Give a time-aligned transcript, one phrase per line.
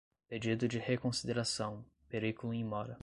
[0.27, 2.99] pedido de reconsideração, periculum in mora